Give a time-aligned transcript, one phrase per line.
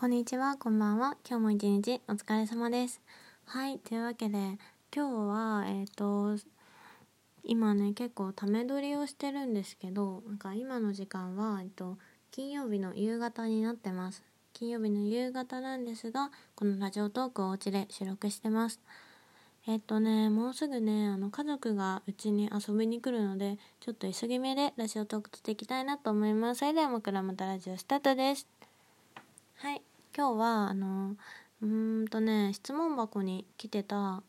[0.00, 1.16] こんにちは、こんばんは。
[1.28, 3.00] 今日も一日お疲れ様です。
[3.46, 4.38] はい、というわけで、
[4.94, 6.36] 今日は、えっ、ー、と、
[7.42, 11.98] 今ね、結構ため撮りをしてるんですけど、なんか今の時間は、えっと、
[12.30, 14.22] 金曜日の夕方になってます。
[14.52, 18.80] 金曜日の夕方なんですが、このラジオトークをお家で収録してます。
[19.66, 26.60] えっとね、もうすぐね、あの、家族がうちに遊びに来るので、ちょっと急ぎ目でラジオトーク撮っていきたいなと思います。
[26.60, 28.46] それでは、枕またラジオスタートです。
[29.60, 29.82] はい、
[30.18, 31.14] 今日は、あの、
[31.62, 34.24] うーんとね、質問箱に来てた、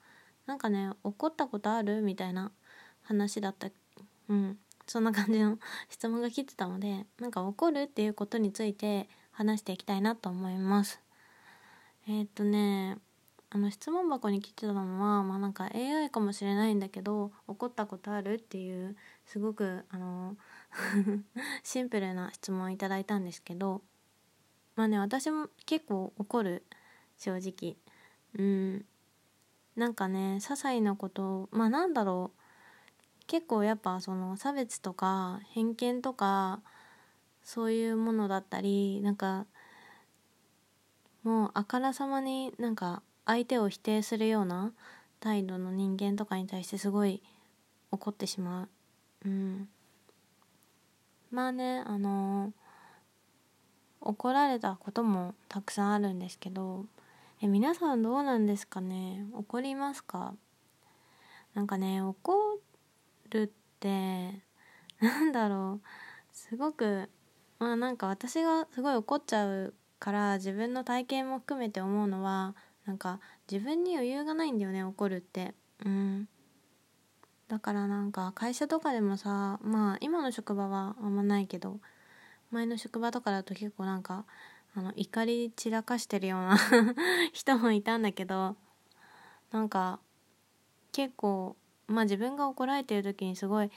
[0.45, 2.51] なんかね、怒ったことあるみたいな
[3.01, 3.69] 話だった。
[4.27, 4.59] うん。
[4.85, 5.57] そんな感じの
[5.89, 11.01] 質問が来てたので、なんか怒るっていうことについて話していきたいなと思います。
[12.07, 12.99] えー、っとね、
[13.49, 18.95] あの質問箱に来てたのは、まあなんか AI かもしれないんだけど、怒ったことあるっていう、
[19.25, 20.37] すごく、あの
[21.65, 23.81] シンプルな質問をいただいたんですけど、
[24.79, 26.63] まあね、私も結構怒る、
[27.17, 27.75] 正直。
[28.37, 28.85] うん。
[29.75, 33.25] なんかね、些細なこと、まあなんだろう。
[33.27, 36.61] 結構やっぱその差別とか偏見とか、
[37.43, 39.47] そういうものだったり、なんか、
[41.23, 44.71] もうあからさまになんか相手を否定するような
[45.19, 47.21] 態度の人間とかに対してすごい
[47.91, 48.63] 怒ってしま
[49.25, 49.27] う。
[49.27, 49.67] うん。
[51.31, 52.53] まあね、あの
[54.01, 56.85] 怒られたこともたくさんあるんですけど、
[57.41, 59.25] え、皆さんどうなんですかね？
[59.33, 60.33] 怒りますか？
[61.53, 62.59] なんかね、怒
[63.29, 64.43] るって、
[65.01, 65.87] なんだろう、
[66.31, 67.09] すごく、
[67.59, 73.19] まあなんか私がすごい怒っちゃうから自分の体験も含めて思うのは、なんか
[73.51, 75.53] 自分に余裕がないんだよね怒るって。
[75.85, 76.27] うん。
[77.47, 81.79] だからなんか会社とかでもさまあ今の職場はあんまないけど
[82.51, 84.25] 前の職場とかだと結構なんか
[84.75, 86.57] あの怒り散らかしてるような
[87.33, 88.55] 人もいたんだけど
[89.51, 89.99] なんか
[90.91, 91.55] 結構
[91.87, 93.71] まあ自分が怒られてる時にすごい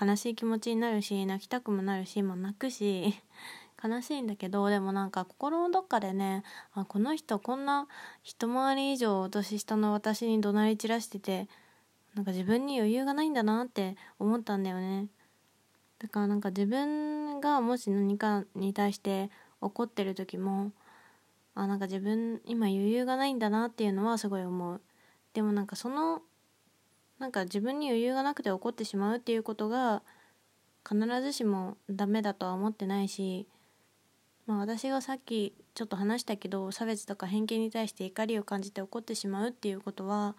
[0.00, 3.14] 悲しい気持ちになるし泣きたくもなるしも泣くし
[3.82, 7.88] 悲しいんだけどでもなんか心のどっかでねあこの人こんな
[8.22, 11.48] 一回り以上年下の私に怒鳴り散らしてて
[12.14, 15.06] なんか自分に余裕がないんだなって思ったんだよね。
[15.98, 20.72] だからなんか自分がもし何かに対して怒ってる時も
[21.54, 24.80] あなんか自分今余裕がないんだなっていうのはすごい思う。
[25.34, 26.22] でもなんかその
[27.18, 30.02] なんか自分に余裕がなくて怒ってしまうっていうことが
[30.86, 33.46] 必ずしもダメだとは思ってないし
[34.46, 40.36] まあ、私がさっきちょっと話したけど差別とか偏見に対して怒りを感じて怒ってしまうっていうことは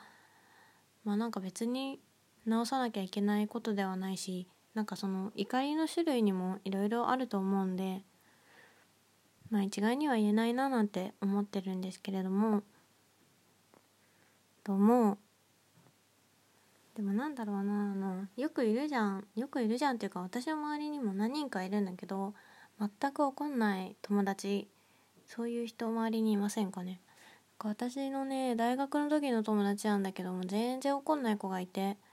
[1.06, 2.00] まあなんか別に
[2.46, 8.01] 直さなきゃいけないことではないしなんかその怒りの種類にもいろいろあると思うんで
[9.50, 12.63] まあ一概には言えないななんて思ってるんですけれども
[14.63, 15.17] どうも。
[16.95, 22.35] でもなんだろうなあのよくいるじゃんよくいるじゃんっていうか私の周りにも何人かいるんだけど
[22.79, 24.67] 全く怒んない友達
[25.25, 27.00] そういう人周りにいませんかね。
[27.59, 31.97] 私のね大学の時の友達なんだけども全然怒んない子がいて「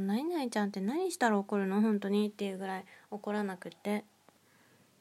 [0.00, 1.80] 何々ちゃんって何したら怒るの？
[1.80, 4.04] 本当に」っていうぐらい怒らなくって。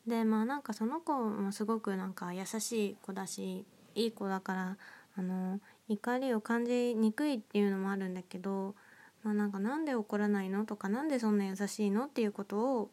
[0.07, 4.77] でまあなんかその子もすごくなんか優しい子だしいい子だから
[5.17, 5.59] あの
[5.89, 8.73] 怒りを感じにくいっていうのもあるんだけど
[9.23, 10.65] まあなんかなんで怒らないの？
[10.65, 12.05] とかなんでそんな優しいの？
[12.05, 12.89] っていうことを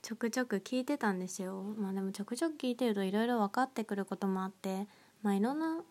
[0.00, 1.62] ちょくちょく聞いてたんですよ。
[1.76, 4.86] まあでもちょくちょく聞いてるといろいろ分かってくることもあって
[5.22, 5.82] まあいろんな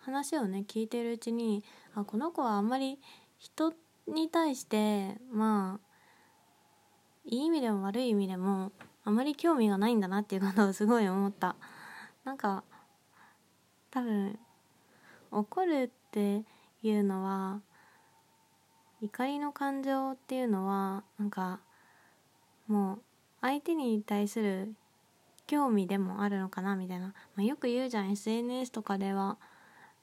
[0.00, 1.62] 話をね聞いてるうちに
[1.94, 2.98] あこの子はあんまり
[3.38, 5.94] 人ってに対してまあ
[7.24, 8.72] いい意味でも悪い意味でも
[9.04, 11.56] あまり興味がないんだなっていうことを すごい思った。
[12.24, 12.64] なんか
[13.90, 14.38] 多分
[15.30, 16.44] 怒るって
[16.82, 17.60] いうのは
[19.02, 21.60] 怒りの感情っていうのはなんか
[22.66, 23.02] もう
[23.42, 24.74] 相手に対する
[25.46, 29.36] 興味でもあるのかなみたいな、まあ、よく言うじゃん SNS とかでは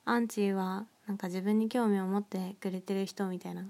[0.06, 3.66] アンチはなんか自分に興味を持ってくれてる人みたいな。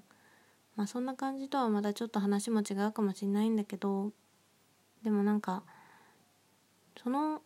[0.75, 4.11] まあそんな感じとはまたちょっと話も違うかもしれないんだけど
[5.03, 5.63] でもなんか
[7.01, 7.41] その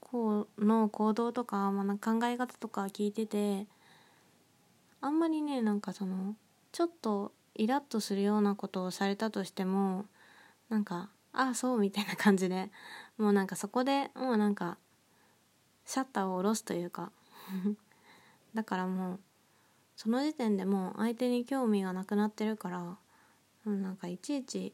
[0.00, 3.66] 子の行動とか、まあ、な考え方とか聞いてて
[5.00, 6.34] あんまりねなんかその
[6.72, 10.06] ちょっとイラッとするようなことをされたとしても
[10.68, 12.70] なんかああそうみたいな感じで
[13.18, 14.78] もうなんかそこでもうなんか
[15.84, 17.12] シャッターを下ろすというか。
[18.54, 19.20] だからもう
[19.96, 22.96] その時点でもう相手に興味がなくなってるから
[23.64, 24.72] なんかいちいち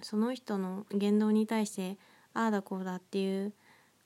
[0.00, 1.96] その人の言動に対して
[2.32, 3.52] ああだこうだっていう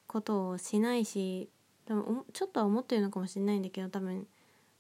[0.07, 1.49] ことをしないし
[1.87, 4.27] 多分ちょっとは思ってるのかもしれないんだけど多分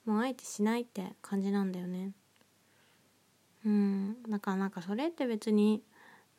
[0.06, 2.10] もうあえてしないって感じなんだよね。
[3.64, 5.82] うんだからなんかそれって別に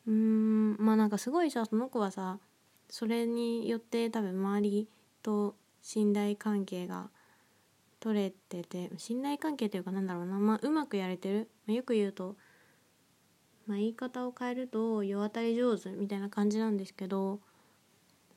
[0.05, 2.39] うんまあなんかすごいさその子はさ
[2.89, 4.87] それによって多分周り
[5.21, 7.09] と信頼関係が
[8.03, 12.35] 取れてて信頼関係というかなんだろうな、まあ、うまくやれてる、まあ、よく言うと、
[13.65, 17.39] まあ、言い方を変えると世渡り上手みたいな感じなんですけど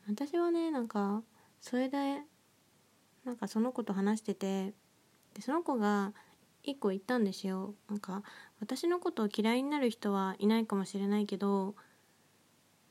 [0.08, 1.24] 私はねなんか
[1.60, 2.20] それで
[3.24, 4.72] なんかその子と話してて
[5.34, 6.12] でその子が
[6.62, 7.74] 一個言ったんですよ。
[7.88, 8.22] なんか
[8.60, 11.74] 私のことを嫌いになる人はいないかもしれないけど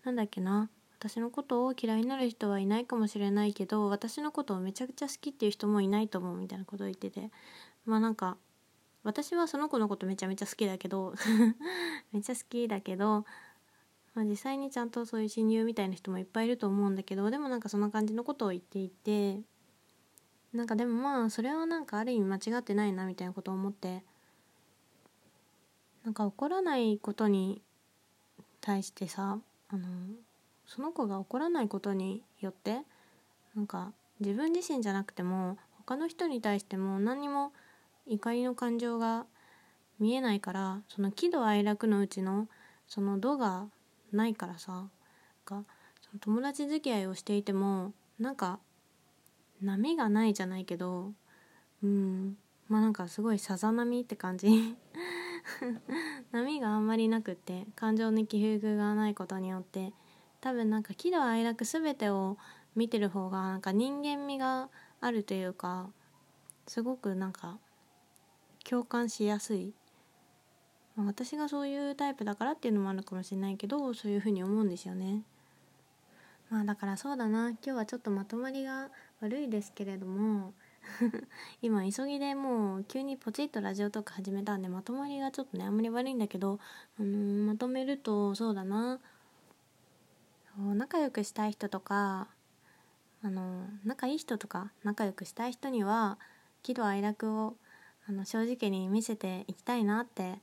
[0.04, 0.70] なんだっけな。
[1.08, 7.30] 私のことを嫌いになる人はいないかもしれないけど私のことをめちゃくちゃ好きっていう人もいないと思うみたいなことを言ってて。
[7.86, 8.38] まあなんか
[9.04, 11.14] 私はその子のことめちゃめちゃ好きだけど
[12.12, 13.24] めっちゃ好きだけど、
[14.16, 19.40] まあ、実際にちゃんとそういう親友みたいな人もいっぱいいると思うんだけどでもなんかそんな感じのことを言っていて
[20.52, 24.04] なんかでもまあそれはなんかある意味間違ってないなみたいなことを思って
[26.04, 27.62] なんか怒らないことに
[28.60, 29.88] 対してさあの
[30.68, 32.82] その子が怒らないことによって
[33.56, 37.52] なんか自分自身じゃなくても他の人に対しても何にも
[38.08, 39.26] 怒りの感情が
[40.00, 42.48] 見えないからその喜怒哀楽のうちの
[42.88, 43.68] その度が
[44.12, 44.88] ないからさ
[45.46, 45.64] が
[46.02, 48.60] その友達付き合いをしていてもなんか
[49.62, 51.12] 波がないじゃないけど
[51.84, 54.76] うんまあなんかすごいさざ波って感じ。
[56.32, 59.94] 波があんまりなくって感情の起伏がないことによって
[60.46, 62.38] 多分なんか喜怒哀楽全てを
[62.76, 64.70] 見てる方がなんか人間味が
[65.02, 65.90] あるというか
[66.68, 67.58] すごくなんか
[68.64, 69.74] 共感しやすい、
[70.96, 75.24] まあ、私がそういうタイプだからっていうのもあるかもしれないけどそういうふうに思うんですよね。
[76.52, 77.50] まあだからそうだな。
[77.50, 78.92] 今日はちょっとまとまりが
[79.22, 80.54] 悪いですけれども
[81.64, 86.60] 今急ぎでもう急にポチッとラジオとか始めたんでまとまりがちょっとねあんまり悪いんだけど、
[87.00, 89.00] あのー、まとめるとそうだな。
[90.58, 92.28] 仲良くしたい人とか
[93.24, 96.18] あの仲いい人とか仲良くしたい人には
[96.64, 97.56] 喜怒哀楽を
[98.08, 100.36] あの正直に見せていきたいなって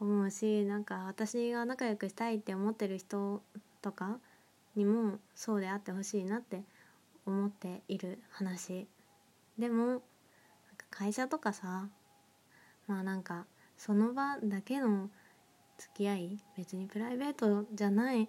[0.00, 3.42] 思うしなんか私が仲良くしたいって思ってる人
[3.80, 4.18] とか
[4.74, 6.62] にもそうであってほしいなって
[7.26, 8.86] 思っている話。
[9.58, 10.02] でも
[10.90, 11.88] 会社とかさ
[12.86, 13.46] まあなんか
[13.76, 15.10] その場だけの
[15.78, 18.28] 付き合い別にプライベートじゃない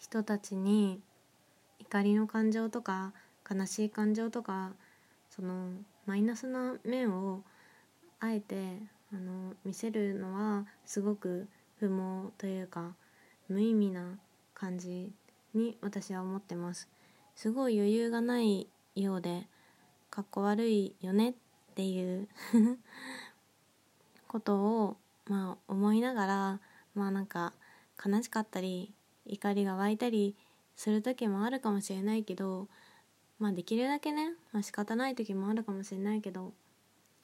[0.00, 1.00] 人たちに
[1.78, 3.12] 怒りの感情とか
[3.48, 4.72] 悲しい感情とか
[5.28, 5.68] その
[6.06, 7.42] マイナスな面を
[8.18, 8.78] あえて
[9.12, 11.46] あの見せるのはすごく
[11.78, 12.94] 不毛というか
[13.48, 14.18] 無意味な
[14.54, 15.12] 感じ
[15.52, 16.88] に私は思ってます。
[17.34, 19.46] すごい余裕がないようで
[20.10, 21.34] かっこ悪いよねっ
[21.74, 22.28] ていう
[24.28, 26.60] ことをまあ思いながら
[26.94, 27.52] まあなんか
[28.02, 28.94] 悲しかったり
[29.30, 30.36] 怒りが湧いたり
[30.76, 32.68] する時もあるかもしれないけど
[33.38, 36.52] まあできるだけね、まあ、仕方ない時もあるかもしれないけど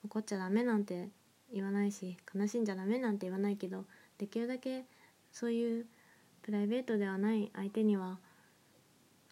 [0.05, 1.08] 怒っちゃダメなんて
[1.53, 3.85] 言わないし悲しんじゃダメなんて言わないけど
[4.19, 4.85] できるだけ
[5.32, 5.87] そういう
[6.43, 8.19] プライベートではない相手には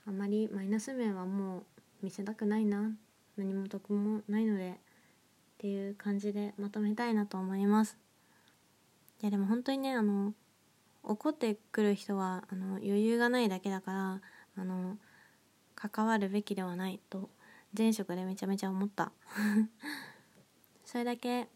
[0.07, 1.63] あまりマイナス面はもう
[2.03, 2.91] 見せたくないな
[3.37, 4.75] 何も得もないのでっ
[5.59, 7.97] ていう感じでまとめたいなと思います。
[9.23, 10.35] いやでも本当にねあの
[11.05, 14.21] 怒ってくる人はあの余裕がないだけだから
[14.57, 14.97] あの
[15.75, 17.29] 関わるべきではないと
[17.77, 19.13] 前職でめちゃめちゃ思った。
[20.85, 21.49] それだけ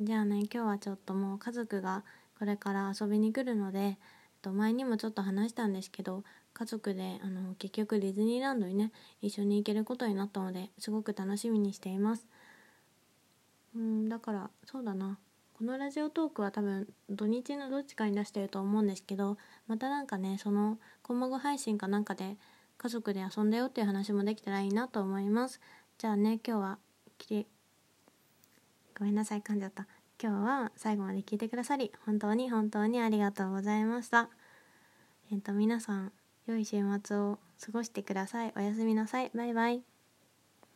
[0.00, 2.04] じゃあね今日はちょっともう家族が
[2.38, 3.98] これから遊びに来るので
[4.44, 6.22] 前にもちょっと話したんですけど
[6.54, 12.26] 家族であの結局ディズニーランドにね一緒に行けることになったのですごく楽しみにしています。
[13.74, 15.18] うんだからそうだな。
[15.58, 22.36] このラジオトークは多分土日のどっちかに出してると思うんですけどまたなんかねそのコマゴ配信かなんかで
[22.76, 25.60] 家族で遊んだよっていう話もできたらいいなと思います。
[25.98, 26.78] じゃあね今日は
[28.96, 29.88] ごめんなさい噛んじゃった。
[30.22, 34.30] 今日は最後まで聞いてくださり本当に本当にありがとうございました。
[35.32, 36.12] えっ、と皆さん
[36.46, 38.52] 良い週末を過ごしてください。
[38.56, 39.32] おやすみなさい。
[39.34, 39.97] バイバイ。